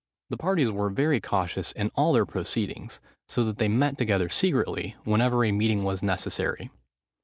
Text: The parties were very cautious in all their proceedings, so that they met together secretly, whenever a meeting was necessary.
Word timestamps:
The 0.31 0.37
parties 0.37 0.71
were 0.71 0.89
very 0.89 1.21
cautious 1.21 1.73
in 1.73 1.91
all 1.93 2.11
their 2.13 2.25
proceedings, 2.25 2.99
so 3.27 3.43
that 3.43 3.59
they 3.59 3.67
met 3.67 3.99
together 3.99 4.29
secretly, 4.29 4.95
whenever 5.03 5.45
a 5.45 5.51
meeting 5.51 5.83
was 5.83 6.01
necessary. 6.01 6.71